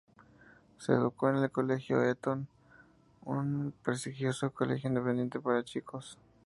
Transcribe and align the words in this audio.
Se 0.79 0.93
educó 0.93 1.29
en 1.29 1.35
el 1.35 1.51
Colegio 1.51 2.01
Eton, 2.01 2.47
un 3.23 3.71
prestigioso 3.83 4.49
colegio 4.51 4.87
independiente 4.89 5.39
para 5.39 5.63
chicos. 5.63 6.17